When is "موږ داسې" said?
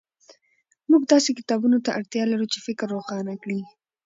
0.89-1.29